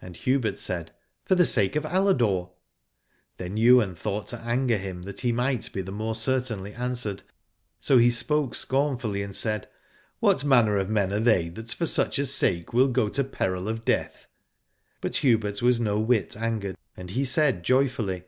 And 0.00 0.16
Hubert 0.16 0.56
said. 0.56 0.92
For 1.24 1.34
the 1.34 1.44
sake 1.44 1.74
of 1.74 1.82
Aladore. 1.84 2.52
Then 3.38 3.56
Ywain 3.58 3.96
thought 3.96 4.28
to 4.28 4.38
anger 4.38 4.76
him 4.78 5.02
that 5.02 5.22
he 5.22 5.32
might 5.32 5.72
be 5.72 5.82
the 5.82 5.90
more 5.90 6.14
certainly 6.14 6.72
answered: 6.72 7.24
so 7.80 7.98
he 7.98 8.08
spoke 8.08 8.54
scorn 8.54 8.98
fully 8.98 9.20
and 9.20 9.34
said. 9.34 9.68
What 10.20 10.44
manner 10.44 10.76
of 10.76 10.88
men 10.90 11.12
are 11.12 11.18
they 11.18 11.48
that 11.48 11.70
for 11.72 11.86
such 11.86 12.20
a 12.20 12.26
sake 12.26 12.72
will 12.72 12.86
go 12.86 13.08
to 13.08 13.24
peril 13.24 13.66
of 13.66 13.84
death? 13.84 14.28
But 15.00 15.16
Hubert 15.16 15.60
was 15.60 15.80
no 15.80 15.98
whit 15.98 16.36
angered, 16.36 16.76
and 16.96 17.10
he 17.10 17.24
said 17.24 17.64
joyfully. 17.64 18.22